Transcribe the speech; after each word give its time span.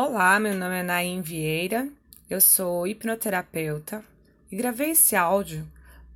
Olá, 0.00 0.38
meu 0.38 0.54
nome 0.54 0.78
é 0.78 0.82
Naim 0.84 1.22
Vieira, 1.22 1.88
eu 2.30 2.40
sou 2.40 2.86
hipnoterapeuta 2.86 4.04
e 4.48 4.54
gravei 4.54 4.90
esse 4.90 5.16
áudio 5.16 5.66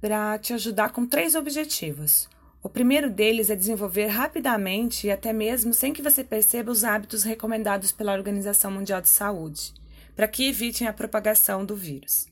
para 0.01 0.39
te 0.39 0.53
ajudar 0.53 0.93
com 0.93 1.05
três 1.05 1.35
objetivos. 1.35 2.29
O 2.63 2.69
primeiro 2.69 3.11
deles 3.11 3.51
é 3.51 3.57
desenvolver 3.57 4.07
rapidamente 4.07 5.09
e 5.09 5.11
até 5.11 5.33
mesmo 5.33 5.75
sem 5.75 5.93
que 5.93 6.01
você 6.01 6.23
perceba 6.23 6.71
os 6.71 6.85
hábitos 6.85 7.25
recomendados 7.25 7.91
pela 7.91 8.13
Organização 8.13 8.71
Mundial 8.71 9.01
de 9.01 9.09
Saúde, 9.09 9.75
para 10.15 10.29
que 10.29 10.47
evitem 10.47 10.87
a 10.87 10.93
propagação 10.93 11.65
do 11.65 11.75
vírus. 11.75 12.29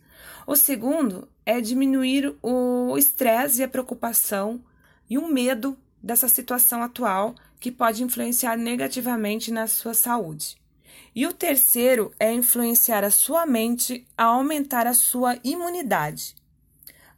O 0.47 0.55
segundo 0.55 1.29
é 1.45 1.61
diminuir 1.61 2.33
o 2.41 2.97
estresse 2.97 3.61
e 3.61 3.65
a 3.65 3.69
preocupação 3.69 4.63
e 5.11 5.19
o 5.19 5.27
medo 5.27 5.77
dessa 6.01 6.29
situação 6.29 6.81
atual 6.81 7.35
que 7.59 7.73
pode 7.73 8.05
influenciar 8.05 8.57
negativamente 8.57 9.51
na 9.51 9.67
sua 9.67 9.95
saúde. 9.95 10.60
E 11.15 11.27
o 11.27 11.33
terceiro 11.33 12.13
é 12.19 12.33
influenciar 12.33 13.05
a 13.05 13.11
sua 13.11 13.47
mente 13.47 14.07
a 14.17 14.25
aumentar 14.25 14.87
a 14.87 14.95
sua 14.95 15.39
imunidade. 15.43 16.37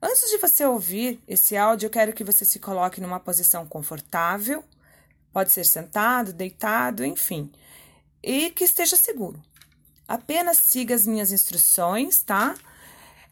Antes 0.00 0.30
de 0.30 0.38
você 0.38 0.64
ouvir 0.64 1.22
esse 1.28 1.56
áudio, 1.56 1.86
eu 1.86 1.90
quero 1.90 2.12
que 2.12 2.24
você 2.24 2.44
se 2.44 2.58
coloque 2.58 3.00
numa 3.00 3.20
posição 3.20 3.66
confortável, 3.66 4.64
pode 5.32 5.52
ser 5.52 5.64
sentado, 5.64 6.32
deitado, 6.32 7.04
enfim, 7.04 7.52
e 8.22 8.50
que 8.50 8.64
esteja 8.64 8.96
seguro. 8.96 9.40
Apenas 10.08 10.56
siga 10.56 10.94
as 10.94 11.06
minhas 11.06 11.30
instruções, 11.30 12.22
tá? 12.22 12.54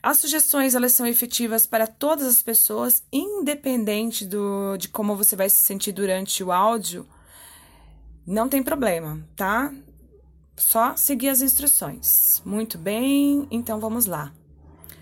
As 0.03 0.19
sugestões 0.19 0.75
elas 0.75 0.93
são 0.93 1.07
efetivas 1.07 1.67
para 1.67 1.87
todas 1.87 2.27
as 2.27 2.43
pessoas, 2.43 3.03
independente 3.13 4.25
do, 4.25 4.77
de 4.79 4.89
como 4.89 5.17
você 5.17 5.37
vai 5.37 5.51
se 5.51 5.59
sentir 5.59 5.93
durante 5.93 6.43
o 6.43 6.51
áudio. 6.53 7.07
Não 8.27 8.49
tem 8.49 8.63
problema, 8.63 9.23
tá? 9.37 9.73
Só 10.61 10.95
seguir 10.95 11.31
as 11.31 11.41
instruções. 11.41 12.43
Muito 12.45 12.77
bem, 12.77 13.49
então 13.51 13.81
vamos 13.81 14.05
lá. 14.05 14.31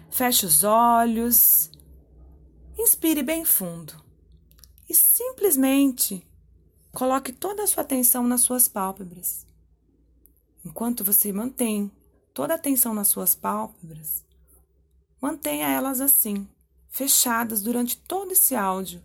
Feche 0.09 0.47
os 0.47 0.63
olhos, 0.63 1.69
inspire 2.79 3.25
bem 3.25 3.45
fundo 3.45 3.93
e 4.89 4.95
simplesmente 4.95 6.25
coloque 6.93 7.33
toda 7.33 7.65
a 7.65 7.67
sua 7.67 7.83
atenção 7.83 8.23
nas 8.23 8.43
suas 8.43 8.69
pálpebras. 8.69 9.47
Enquanto 10.65 11.03
você 11.03 11.33
mantém 11.33 11.91
toda 12.33 12.55
a 12.55 12.57
atenção 12.57 12.95
nas 12.95 13.09
suas 13.09 13.35
pálpebras, 13.35 14.25
mantenha 15.21 15.69
elas 15.69 16.01
assim, 16.01 16.49
fechadas 16.89 17.63
durante 17.63 17.97
todo 17.97 18.31
esse 18.31 18.55
áudio, 18.55 19.03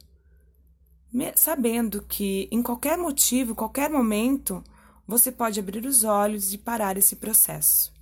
sabendo 1.35 2.03
que 2.03 2.47
em 2.51 2.61
qualquer 2.61 2.97
motivo, 2.97 3.55
qualquer 3.55 3.89
momento, 3.89 4.63
você 5.05 5.31
pode 5.31 5.59
abrir 5.59 5.85
os 5.85 6.03
olhos 6.03 6.53
e 6.53 6.57
parar 6.57 6.97
esse 6.97 7.15
processo. 7.15 7.93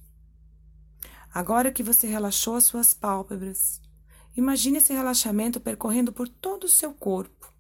Agora 1.33 1.71
que 1.71 1.83
você 1.83 2.07
relaxou 2.07 2.55
as 2.55 2.65
suas 2.65 2.93
pálpebras, 2.93 3.81
imagine 4.35 4.77
esse 4.77 4.93
relaxamento 4.93 5.59
percorrendo 5.59 6.11
por 6.11 6.27
todo 6.27 6.65
o 6.65 6.69
seu 6.69 6.93
corpo, 6.93 7.51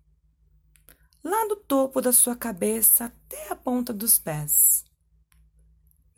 lá 1.23 1.47
do 1.47 1.55
topo 1.55 2.01
da 2.01 2.11
sua 2.11 2.35
cabeça 2.35 3.05
até 3.05 3.51
a 3.51 3.55
ponta 3.55 3.93
dos 3.93 4.19
pés. 4.19 4.83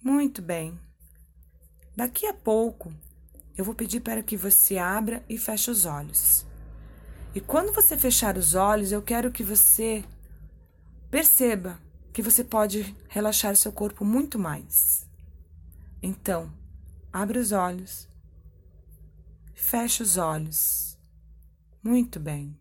Muito 0.01 0.41
bem. 0.41 0.77
Daqui 1.95 2.25
a 2.25 2.33
pouco, 2.33 2.91
eu 3.55 3.63
vou 3.63 3.75
pedir 3.75 4.01
para 4.01 4.23
que 4.23 4.35
você 4.35 4.77
abra 4.77 5.23
e 5.29 5.37
feche 5.37 5.69
os 5.69 5.85
olhos. 5.85 6.45
E 7.35 7.39
quando 7.39 7.71
você 7.71 7.97
fechar 7.97 8.35
os 8.35 8.55
olhos, 8.55 8.91
eu 8.91 9.01
quero 9.01 9.31
que 9.31 9.43
você 9.43 10.03
perceba 11.09 11.79
que 12.13 12.21
você 12.21 12.43
pode 12.43 12.95
relaxar 13.09 13.55
seu 13.55 13.71
corpo 13.73 14.05
muito 14.05 14.37
mais. 14.37 15.09
Então, 16.01 16.53
abre 17.11 17.39
os 17.39 17.51
olhos, 17.51 18.07
feche 19.55 20.03
os 20.03 20.15
olhos. 20.17 20.97
Muito 21.81 22.19
bem. 22.19 22.57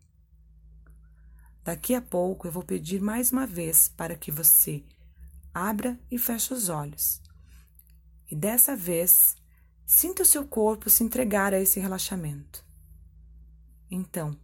Daqui 1.63 1.95
a 1.95 2.01
pouco 2.01 2.49
eu 2.49 2.53
vou 2.53 2.65
pedir 2.65 3.01
mais 3.01 3.31
uma 3.31 3.47
vez 3.47 3.89
para 3.89 4.17
que 4.17 4.33
você 4.33 4.83
abra 5.55 6.01
e 6.11 6.19
feche 6.19 6.55
os 6.55 6.69
olhos. 6.69 7.23
E 8.31 8.35
dessa 8.35 8.75
vez, 8.75 9.37
sinta 9.85 10.23
o 10.23 10.27
seu 10.27 10.47
corpo 10.47 10.89
se 10.89 11.05
entregar 11.05 11.53
a 11.53 11.61
esse 11.61 11.79
relaxamento. 11.79 12.65
Então, 13.91 14.35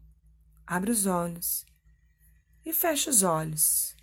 abre 0.67 0.91
os 0.91 1.07
olhos 1.07 1.65
e 2.65 2.73
feche 2.73 3.09
os 3.09 3.23
olhos. 3.23 3.98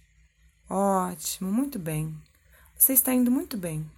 Ótimo, 0.69 1.51
muito 1.51 1.77
bem. 1.77 2.15
Você 2.75 2.93
está 2.93 3.13
indo 3.13 3.29
muito 3.29 3.57
bem. 3.57 3.89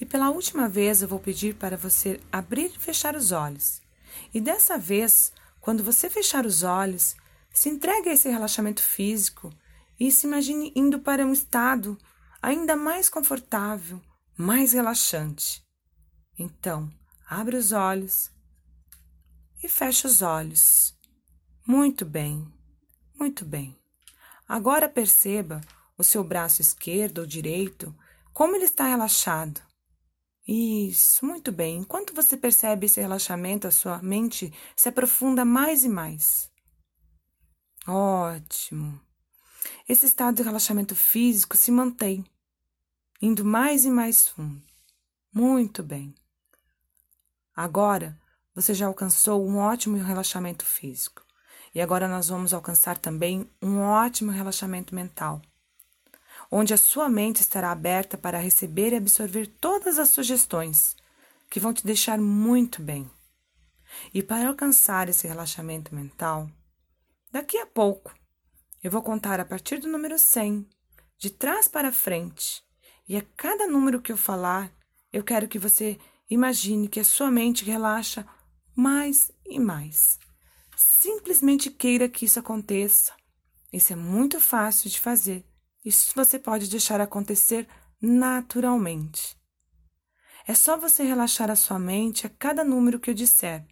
E 0.00 0.04
pela 0.04 0.30
última 0.30 0.68
vez 0.68 1.00
eu 1.00 1.08
vou 1.08 1.18
pedir 1.20 1.54
para 1.54 1.76
você 1.76 2.20
abrir 2.30 2.72
e 2.74 2.78
fechar 2.78 3.14
os 3.16 3.32
olhos. 3.32 3.80
E 4.34 4.40
dessa 4.40 4.76
vez, 4.76 5.32
quando 5.60 5.82
você 5.82 6.10
fechar 6.10 6.44
os 6.44 6.62
olhos, 6.62 7.16
se 7.50 7.68
entregue 7.68 8.10
a 8.10 8.12
esse 8.12 8.28
relaxamento 8.28 8.82
físico 8.82 9.50
e 9.98 10.10
se 10.10 10.26
imagine 10.26 10.72
indo 10.76 10.98
para 10.98 11.24
um 11.24 11.32
estado 11.32 11.96
ainda 12.42 12.76
mais 12.76 13.08
confortável, 13.08 14.00
mais 14.36 14.72
relaxante. 14.72 15.64
Então, 16.38 16.92
abre 17.26 17.56
os 17.56 17.72
olhos 17.72 18.30
e 19.62 19.68
feche 19.68 20.06
os 20.06 20.20
olhos. 20.20 20.94
Muito 21.66 22.04
bem, 22.04 22.46
muito 23.18 23.44
bem. 23.44 23.74
Agora 24.48 24.88
perceba 24.88 25.60
o 25.98 26.04
seu 26.04 26.22
braço 26.22 26.60
esquerdo 26.60 27.18
ou 27.18 27.26
direito, 27.26 27.94
como 28.32 28.54
ele 28.54 28.64
está 28.64 28.86
relaxado. 28.86 29.60
Isso, 30.46 31.26
muito 31.26 31.50
bem. 31.50 31.78
Enquanto 31.78 32.14
você 32.14 32.36
percebe 32.36 32.86
esse 32.86 33.00
relaxamento, 33.00 33.66
a 33.66 33.72
sua 33.72 34.00
mente 34.00 34.52
se 34.76 34.88
aprofunda 34.88 35.44
mais 35.44 35.82
e 35.84 35.88
mais. 35.88 36.48
Ótimo. 37.86 39.00
Esse 39.88 40.06
estado 40.06 40.36
de 40.36 40.42
relaxamento 40.42 40.94
físico 40.94 41.56
se 41.56 41.72
mantém, 41.72 42.24
indo 43.20 43.44
mais 43.44 43.84
e 43.84 43.90
mais 43.90 44.28
fundo. 44.28 44.62
Muito 45.32 45.82
bem. 45.82 46.14
Agora 47.54 48.16
você 48.54 48.72
já 48.72 48.86
alcançou 48.86 49.44
um 49.44 49.58
ótimo 49.58 49.96
relaxamento 49.96 50.64
físico. 50.64 51.25
E 51.76 51.80
agora 51.82 52.08
nós 52.08 52.30
vamos 52.30 52.54
alcançar 52.54 52.96
também 52.96 53.50
um 53.60 53.80
ótimo 53.80 54.30
relaxamento 54.30 54.94
mental, 54.94 55.42
onde 56.50 56.72
a 56.72 56.76
sua 56.78 57.06
mente 57.06 57.42
estará 57.42 57.70
aberta 57.70 58.16
para 58.16 58.38
receber 58.38 58.94
e 58.94 58.96
absorver 58.96 59.46
todas 59.60 59.98
as 59.98 60.08
sugestões 60.08 60.96
que 61.50 61.60
vão 61.60 61.74
te 61.74 61.84
deixar 61.84 62.18
muito 62.18 62.80
bem. 62.80 63.10
E 64.14 64.22
para 64.22 64.48
alcançar 64.48 65.10
esse 65.10 65.28
relaxamento 65.28 65.94
mental, 65.94 66.48
daqui 67.30 67.58
a 67.58 67.66
pouco 67.66 68.10
eu 68.82 68.90
vou 68.90 69.02
contar 69.02 69.38
a 69.38 69.44
partir 69.44 69.76
do 69.76 69.86
número 69.86 70.18
100, 70.18 70.66
de 71.18 71.28
trás 71.28 71.68
para 71.68 71.92
frente, 71.92 72.64
e 73.06 73.18
a 73.18 73.22
cada 73.36 73.66
número 73.66 74.00
que 74.00 74.10
eu 74.10 74.16
falar, 74.16 74.72
eu 75.12 75.22
quero 75.22 75.46
que 75.46 75.58
você 75.58 75.98
imagine 76.30 76.88
que 76.88 77.00
a 77.00 77.04
sua 77.04 77.30
mente 77.30 77.66
relaxa 77.66 78.26
mais 78.74 79.30
e 79.44 79.60
mais. 79.60 80.18
Simplesmente 80.76 81.70
queira 81.70 82.06
que 82.06 82.26
isso 82.26 82.38
aconteça. 82.38 83.14
Isso 83.72 83.94
é 83.94 83.96
muito 83.96 84.38
fácil 84.38 84.90
de 84.90 85.00
fazer. 85.00 85.42
Isso 85.82 86.12
você 86.14 86.38
pode 86.38 86.68
deixar 86.68 87.00
acontecer 87.00 87.66
naturalmente. 87.98 89.34
É 90.46 90.54
só 90.54 90.76
você 90.76 91.02
relaxar 91.02 91.50
a 91.50 91.56
sua 91.56 91.78
mente 91.78 92.26
a 92.26 92.30
cada 92.30 92.62
número 92.62 93.00
que 93.00 93.08
eu 93.08 93.14
disser. 93.14 93.66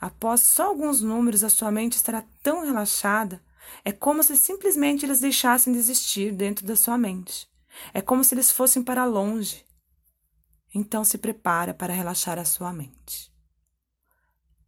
Após 0.00 0.40
só 0.40 0.68
alguns 0.68 1.02
números, 1.02 1.42
a 1.42 1.50
sua 1.50 1.72
mente 1.72 1.94
estará 1.94 2.24
tão 2.40 2.64
relaxada, 2.64 3.42
é 3.84 3.90
como 3.90 4.22
se 4.22 4.36
simplesmente 4.36 5.04
eles 5.04 5.20
deixassem 5.20 5.72
de 5.72 5.78
existir 5.78 6.32
dentro 6.32 6.64
da 6.64 6.76
sua 6.76 6.96
mente. 6.96 7.48
É 7.92 8.00
como 8.00 8.22
se 8.22 8.34
eles 8.34 8.50
fossem 8.50 8.82
para 8.82 9.04
longe. 9.04 9.66
Então 10.72 11.02
se 11.02 11.18
prepara 11.18 11.74
para 11.74 11.92
relaxar 11.92 12.38
a 12.38 12.44
sua 12.44 12.72
mente. 12.72 13.32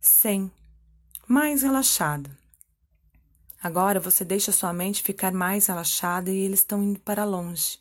100 0.00 0.59
mais 1.30 1.62
relaxada. 1.62 2.36
Agora 3.62 4.00
você 4.00 4.24
deixa 4.24 4.50
sua 4.50 4.72
mente 4.72 5.00
ficar 5.00 5.30
mais 5.30 5.68
relaxada 5.68 6.28
e 6.28 6.36
eles 6.36 6.58
estão 6.58 6.82
indo 6.82 6.98
para 6.98 7.24
longe. 7.24 7.78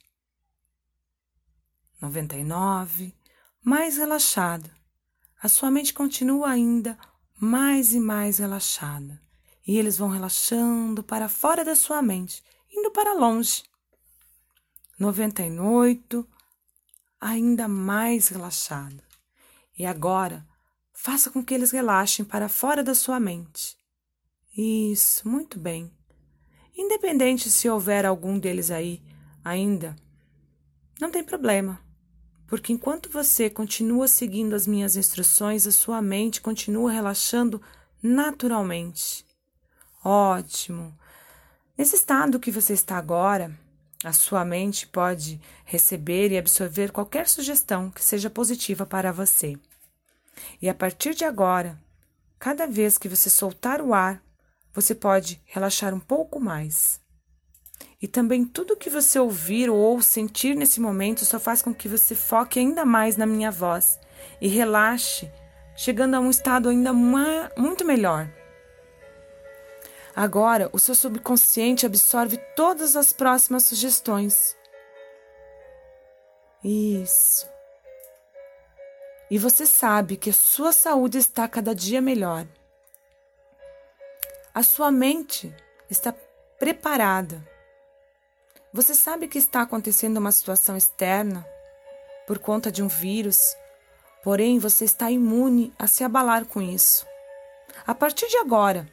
99, 1.99 3.11
mais 3.63 3.97
relaxado. 3.97 4.69
A 5.41 5.49
sua 5.49 5.71
mente 5.71 5.95
continua 5.95 6.51
ainda 6.51 6.95
mais 7.39 7.91
e 7.91 7.99
mais 7.99 8.37
relaxada. 8.37 9.19
E 9.65 9.79
eles 9.79 9.97
vão 9.97 10.09
relaxando 10.09 11.01
para 11.01 11.27
fora 11.27 11.65
da 11.65 11.73
sua 11.75 12.03
mente, 12.03 12.43
indo 12.71 12.91
para 12.91 13.15
longe. 13.15 13.63
98, 14.99 16.23
ainda 17.19 17.67
mais 17.67 18.27
relaxado. 18.27 19.01
E 19.75 19.87
agora 19.87 20.47
Faça 21.01 21.31
com 21.31 21.41
que 21.41 21.53
eles 21.53 21.71
relaxem 21.71 22.25
para 22.25 22.49
fora 22.49 22.83
da 22.83 22.93
sua 22.93 23.21
mente. 23.21 23.77
Isso, 24.55 25.25
muito 25.29 25.57
bem. 25.57 25.89
Independente 26.77 27.49
se 27.49 27.69
houver 27.69 28.05
algum 28.05 28.37
deles 28.37 28.69
aí 28.69 29.01
ainda 29.41 29.95
Não 30.99 31.09
tem 31.09 31.23
problema, 31.23 31.79
porque 32.45 32.73
enquanto 32.73 33.09
você 33.09 33.49
continua 33.49 34.09
seguindo 34.09 34.53
as 34.53 34.67
minhas 34.67 34.97
instruções, 34.97 35.65
a 35.65 35.71
sua 35.71 36.01
mente 36.01 36.41
continua 36.41 36.91
relaxando 36.91 37.61
naturalmente. 38.03 39.25
Ótimo! 40.03 40.93
Nesse 41.77 41.95
estado 41.95 42.41
que 42.41 42.51
você 42.51 42.73
está 42.73 42.97
agora, 42.97 43.57
a 44.03 44.11
sua 44.11 44.43
mente 44.43 44.85
pode 44.85 45.39
receber 45.63 46.33
e 46.33 46.37
absorver 46.37 46.91
qualquer 46.91 47.29
sugestão 47.29 47.89
que 47.89 48.03
seja 48.03 48.29
positiva 48.29 48.85
para 48.85 49.13
você. 49.13 49.57
E 50.61 50.69
a 50.69 50.73
partir 50.73 51.13
de 51.13 51.25
agora, 51.25 51.79
cada 52.37 52.65
vez 52.65 52.97
que 52.97 53.09
você 53.09 53.29
soltar 53.29 53.81
o 53.81 53.93
ar, 53.93 54.21
você 54.73 54.93
pode 54.95 55.41
relaxar 55.45 55.93
um 55.93 55.99
pouco 55.99 56.39
mais. 56.39 57.01
E 58.01 58.07
também 58.07 58.45
tudo 58.45 58.77
que 58.77 58.89
você 58.89 59.19
ouvir 59.19 59.69
ou 59.69 60.01
sentir 60.01 60.55
nesse 60.55 60.79
momento 60.79 61.25
só 61.25 61.39
faz 61.39 61.61
com 61.61 61.73
que 61.73 61.87
você 61.87 62.15
foque 62.15 62.59
ainda 62.59 62.85
mais 62.85 63.17
na 63.17 63.25
minha 63.25 63.51
voz 63.51 63.99
e 64.39 64.47
relaxe, 64.47 65.29
chegando 65.75 66.15
a 66.15 66.19
um 66.19 66.29
estado 66.29 66.69
ainda 66.69 66.93
muito 66.93 67.85
melhor. 67.85 68.29
Agora, 70.15 70.69
o 70.73 70.79
seu 70.79 70.95
subconsciente 70.95 71.85
absorve 71.85 72.37
todas 72.55 72.95
as 72.95 73.13
próximas 73.13 73.63
sugestões. 73.63 74.55
Isso. 76.63 77.47
E 79.29 79.37
você 79.37 79.65
sabe 79.65 80.17
que 80.17 80.33
sua 80.33 80.71
saúde 80.71 81.17
está 81.17 81.47
cada 81.47 81.75
dia 81.75 82.01
melhor. 82.01 82.47
A 84.53 84.63
sua 84.63 84.91
mente 84.91 85.55
está 85.89 86.13
preparada. 86.57 87.47
Você 88.73 88.95
sabe 88.95 89.27
que 89.27 89.37
está 89.37 89.61
acontecendo 89.61 90.17
uma 90.17 90.31
situação 90.31 90.75
externa 90.75 91.45
por 92.27 92.39
conta 92.39 92.71
de 92.71 92.83
um 92.83 92.87
vírus, 92.87 93.55
porém 94.23 94.59
você 94.59 94.85
está 94.85 95.09
imune 95.09 95.73
a 95.77 95.87
se 95.87 96.03
abalar 96.03 96.45
com 96.45 96.61
isso. 96.61 97.05
A 97.85 97.95
partir 97.95 98.27
de 98.27 98.37
agora, 98.37 98.87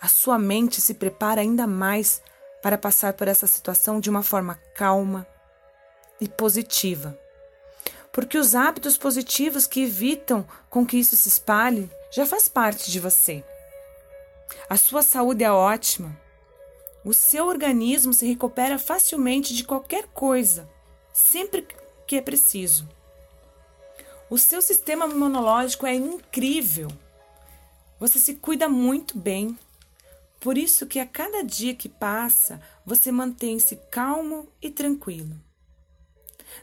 a 0.00 0.08
sua 0.08 0.38
mente 0.38 0.80
se 0.80 0.94
prepara 0.94 1.40
ainda 1.40 1.66
mais 1.66 2.22
para 2.62 2.78
passar 2.78 3.12
por 3.12 3.28
essa 3.28 3.46
situação 3.46 4.00
de 4.00 4.10
uma 4.10 4.22
forma 4.22 4.56
calma 4.74 5.26
e 6.20 6.28
positiva. 6.28 7.18
Porque 8.18 8.36
os 8.36 8.56
hábitos 8.56 8.98
positivos 8.98 9.64
que 9.64 9.84
evitam 9.84 10.44
com 10.68 10.84
que 10.84 10.96
isso 10.96 11.16
se 11.16 11.28
espalhe 11.28 11.88
já 12.10 12.26
faz 12.26 12.48
parte 12.48 12.90
de 12.90 12.98
você. 12.98 13.44
A 14.68 14.76
sua 14.76 15.02
saúde 15.02 15.44
é 15.44 15.52
ótima. 15.52 16.20
O 17.04 17.14
seu 17.14 17.46
organismo 17.46 18.12
se 18.12 18.26
recupera 18.26 18.76
facilmente 18.76 19.54
de 19.54 19.62
qualquer 19.62 20.08
coisa, 20.08 20.68
sempre 21.12 21.64
que 22.08 22.16
é 22.16 22.20
preciso. 22.20 22.88
O 24.28 24.36
seu 24.36 24.60
sistema 24.60 25.06
imunológico 25.06 25.86
é 25.86 25.94
incrível. 25.94 26.88
Você 28.00 28.18
se 28.18 28.34
cuida 28.34 28.68
muito 28.68 29.16
bem 29.16 29.56
por 30.40 30.58
isso 30.58 30.88
que 30.88 30.98
a 30.98 31.06
cada 31.06 31.44
dia 31.44 31.72
que 31.72 31.88
passa, 31.88 32.60
você 32.84 33.12
mantém-se 33.12 33.76
calmo 33.92 34.48
e 34.60 34.70
tranquilo. 34.70 35.36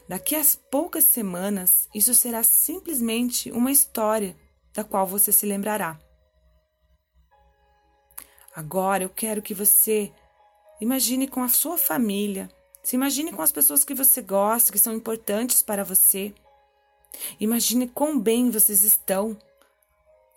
Daqui 0.08 0.34
a 0.34 0.42
poucas 0.70 1.04
semanas, 1.04 1.88
isso 1.94 2.14
será 2.14 2.42
simplesmente 2.42 3.50
uma 3.50 3.72
história 3.72 4.36
da 4.72 4.84
qual 4.84 5.06
você 5.06 5.32
se 5.32 5.46
lembrará. 5.46 5.98
Agora 8.54 9.02
eu 9.02 9.10
quero 9.10 9.42
que 9.42 9.52
você 9.54 10.12
imagine 10.80 11.26
com 11.26 11.42
a 11.42 11.48
sua 11.48 11.76
família, 11.76 12.48
se 12.82 12.94
imagine 12.94 13.32
com 13.32 13.42
as 13.42 13.50
pessoas 13.50 13.84
que 13.84 13.94
você 13.94 14.22
gosta, 14.22 14.70
que 14.70 14.78
são 14.78 14.94
importantes 14.94 15.60
para 15.60 15.82
você. 15.82 16.32
Imagine 17.40 17.88
quão 17.88 18.18
bem 18.18 18.50
vocês 18.50 18.82
estão. 18.82 19.36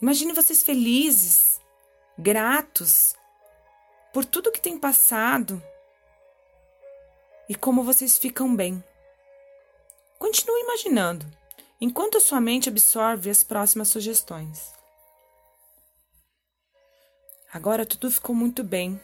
Imagine 0.01 0.33
vocês 0.33 0.63
felizes, 0.63 1.61
gratos 2.17 3.15
por 4.11 4.25
tudo 4.25 4.51
que 4.51 4.59
tem 4.59 4.77
passado 4.77 5.61
e 7.47 7.55
como 7.55 7.83
vocês 7.83 8.17
ficam 8.17 8.55
bem. 8.55 8.83
Continue 10.19 10.61
imaginando, 10.61 11.25
enquanto 11.81 12.17
a 12.17 12.21
sua 12.21 12.39
mente 12.39 12.69
absorve 12.69 13.29
as 13.29 13.41
próximas 13.41 13.87
sugestões. 13.87 14.73
Agora 17.51 17.85
tudo 17.85 18.11
ficou 18.11 18.35
muito 18.35 18.63
bem, 18.63 19.01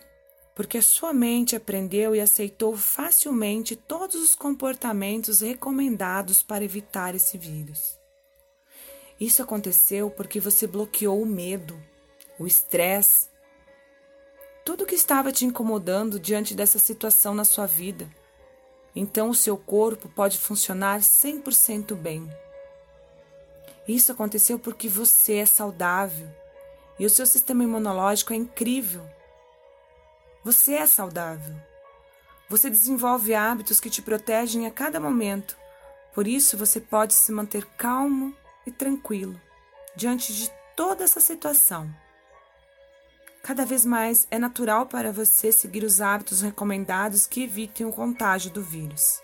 porque 0.54 0.78
a 0.78 0.84
sua 0.84 1.14
mente 1.14 1.56
aprendeu 1.56 2.16
e 2.16 2.20
aceitou 2.20 2.78
facilmente 2.78 3.76
todos 3.76 4.16
os 4.16 4.36
comportamentos 4.36 5.42
recomendados 5.42 6.44
para 6.44 6.64
evitar 6.64 7.16
esse 7.16 7.38
vírus. 7.38 7.98
Isso 9.20 9.42
aconteceu 9.42 10.12
porque 10.12 10.40
você 10.40 10.68
bloqueou 10.68 11.22
o 11.22 11.26
medo, 11.26 11.82
o 12.38 12.46
estresse 12.46 13.34
tudo 14.66 14.84
que 14.84 14.96
estava 14.96 15.32
te 15.32 15.46
incomodando 15.46 16.20
diante 16.20 16.56
dessa 16.56 16.80
situação 16.80 17.36
na 17.36 17.46
sua 17.46 17.68
vida. 17.68 18.10
Então 18.96 19.30
o 19.30 19.36
seu 19.36 19.58
corpo 19.58 20.08
pode 20.08 20.38
funcionar 20.38 21.02
100% 21.02 21.94
bem. 21.96 22.30
Isso 23.88 24.12
aconteceu 24.12 24.58
porque 24.58 24.88
você 24.88 25.36
é 25.36 25.46
saudável 25.46 26.28
e 26.98 27.06
o 27.06 27.10
seu 27.10 27.26
sistema 27.26 27.64
imunológico 27.64 28.34
é 28.34 28.36
incrível. 28.36 29.06
Você 30.44 30.74
é 30.74 30.86
saudável. 30.86 31.56
Você 32.50 32.70
desenvolve 32.70 33.34
hábitos 33.34 33.80
que 33.80 33.90
te 33.90 34.02
protegem 34.02 34.66
a 34.66 34.72
cada 34.72 35.00
momento. 35.00 35.58
Por 36.14 36.28
isso 36.28 36.58
você 36.58 36.80
pode 36.80 37.14
se 37.14 37.32
manter 37.32 37.66
calmo 37.78 38.34
e 38.66 38.72
tranquilo 38.72 39.40
diante 39.96 40.34
de 40.34 40.50
toda 40.76 41.04
essa 41.04 41.20
situação. 41.20 41.94
Cada 43.46 43.64
vez 43.64 43.86
mais 43.86 44.26
é 44.32 44.40
natural 44.40 44.88
para 44.88 45.12
você 45.12 45.52
seguir 45.52 45.84
os 45.84 46.02
hábitos 46.02 46.42
recomendados 46.42 47.28
que 47.28 47.44
evitem 47.44 47.86
o 47.86 47.92
contágio 47.92 48.50
do 48.50 48.60
vírus. 48.60 49.22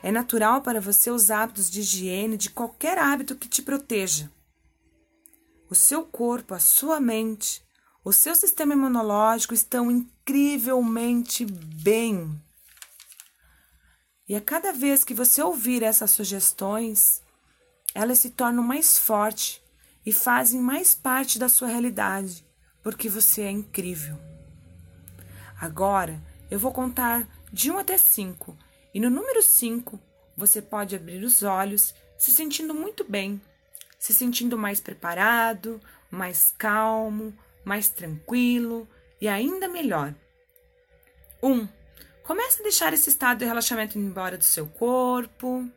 É 0.00 0.12
natural 0.12 0.62
para 0.62 0.80
você 0.80 1.10
os 1.10 1.28
hábitos 1.28 1.68
de 1.68 1.80
higiene 1.80 2.36
de 2.36 2.50
qualquer 2.50 2.98
hábito 2.98 3.34
que 3.34 3.48
te 3.48 3.60
proteja. 3.60 4.30
O 5.68 5.74
seu 5.74 6.04
corpo, 6.04 6.54
a 6.54 6.60
sua 6.60 7.00
mente, 7.00 7.60
o 8.04 8.12
seu 8.12 8.36
sistema 8.36 8.74
imunológico 8.74 9.54
estão 9.54 9.90
incrivelmente 9.90 11.44
bem. 11.44 12.40
E 14.28 14.36
a 14.36 14.40
cada 14.40 14.72
vez 14.72 15.02
que 15.02 15.14
você 15.14 15.42
ouvir 15.42 15.82
essas 15.82 16.12
sugestões, 16.12 17.20
elas 17.92 18.20
se 18.20 18.30
tornam 18.30 18.62
mais 18.62 18.96
fortes 18.96 19.60
e 20.06 20.12
fazem 20.12 20.60
mais 20.60 20.94
parte 20.94 21.40
da 21.40 21.48
sua 21.48 21.66
realidade 21.66 22.51
porque 22.82 23.08
você 23.08 23.42
é 23.42 23.50
incrível. 23.50 24.18
Agora 25.60 26.20
eu 26.50 26.58
vou 26.58 26.72
contar 26.72 27.26
de 27.52 27.70
1 27.70 27.78
até 27.78 27.96
5 27.96 28.56
e 28.92 29.00
no 29.00 29.08
número 29.08 29.42
5 29.42 29.98
você 30.36 30.60
pode 30.60 30.96
abrir 30.96 31.22
os 31.22 31.42
olhos, 31.42 31.94
se 32.18 32.30
sentindo 32.30 32.74
muito 32.74 33.04
bem, 33.04 33.40
se 33.98 34.12
sentindo 34.12 34.58
mais 34.58 34.80
preparado, 34.80 35.80
mais 36.10 36.52
calmo, 36.58 37.32
mais 37.64 37.88
tranquilo 37.88 38.88
e 39.20 39.28
ainda 39.28 39.68
melhor. 39.68 40.14
1. 41.42 41.52
Um, 41.52 41.68
comece 42.24 42.60
a 42.60 42.62
deixar 42.62 42.92
esse 42.92 43.08
estado 43.08 43.38
de 43.38 43.44
relaxamento 43.44 43.98
embora 43.98 44.36
do 44.36 44.44
seu 44.44 44.66
corpo. 44.66 45.68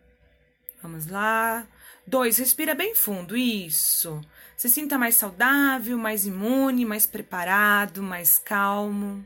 Vamos 0.82 1.08
lá. 1.08 1.68
2. 2.08 2.38
Respira 2.38 2.76
bem 2.76 2.96
fundo. 2.96 3.36
Isso. 3.36 4.22
Se 4.58 4.70
sinta 4.70 4.98
mais 4.98 5.16
saudável, 5.16 5.98
mais 5.98 6.26
imune, 6.26 6.86
mais 6.86 7.06
preparado, 7.06 8.02
mais 8.02 8.38
calmo. 8.40 9.26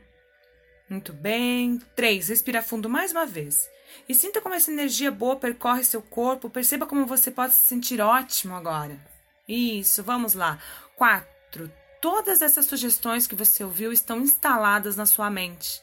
Muito 0.88 1.12
bem. 1.12 1.78
3. 1.94 2.28
Respira 2.28 2.62
fundo 2.62 2.88
mais 2.88 3.12
uma 3.12 3.24
vez. 3.24 3.68
E 4.08 4.14
sinta 4.14 4.40
como 4.40 4.54
essa 4.54 4.72
energia 4.72 5.10
boa 5.10 5.36
percorre 5.36 5.84
seu 5.84 6.02
corpo. 6.02 6.50
Perceba 6.50 6.86
como 6.86 7.06
você 7.06 7.30
pode 7.30 7.52
se 7.52 7.62
sentir 7.62 8.00
ótimo 8.00 8.56
agora. 8.56 8.98
Isso, 9.46 10.02
vamos 10.02 10.34
lá. 10.34 10.58
4. 10.96 11.70
Todas 12.00 12.42
essas 12.42 12.66
sugestões 12.66 13.26
que 13.26 13.34
você 13.34 13.62
ouviu 13.62 13.92
estão 13.92 14.20
instaladas 14.20 14.96
na 14.96 15.06
sua 15.06 15.30
mente. 15.30 15.80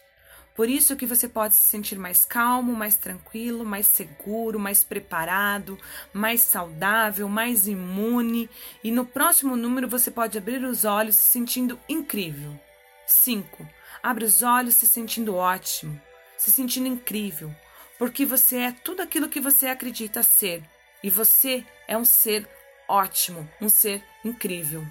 Por 0.57 0.67
isso 0.67 0.95
que 0.95 1.05
você 1.05 1.29
pode 1.29 1.53
se 1.53 1.61
sentir 1.61 1.99
mais 1.99 2.25
calmo, 2.25 2.75
mais 2.75 2.95
tranquilo, 2.95 3.63
mais 3.63 3.85
seguro, 3.85 4.59
mais 4.59 4.83
preparado, 4.83 5.77
mais 6.11 6.41
saudável, 6.41 7.29
mais 7.29 7.67
imune. 7.67 8.49
E 8.83 8.89
no 8.89 9.05
próximo 9.05 9.55
número 9.55 9.87
você 9.87 10.09
pode 10.09 10.35
abrir 10.35 10.63
os 10.63 10.83
olhos 10.83 11.15
se 11.15 11.27
sentindo 11.27 11.79
incrível. 11.87 12.59
5. 13.05 13.69
Abre 14.01 14.25
os 14.25 14.41
olhos 14.41 14.73
se 14.73 14.87
sentindo 14.87 15.35
ótimo, 15.35 16.01
se 16.39 16.51
sentindo 16.51 16.87
incrível, 16.87 17.53
porque 17.99 18.25
você 18.25 18.57
é 18.57 18.71
tudo 18.71 19.03
aquilo 19.03 19.29
que 19.29 19.39
você 19.39 19.67
acredita 19.67 20.23
ser. 20.23 20.63
E 21.03 21.09
você 21.11 21.63
é 21.87 21.95
um 21.95 22.03
ser 22.03 22.49
ótimo, 22.87 23.47
um 23.61 23.69
ser 23.69 24.03
incrível. 24.25 24.83